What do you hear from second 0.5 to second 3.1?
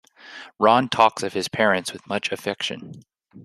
Ron talks of his parents with much affection.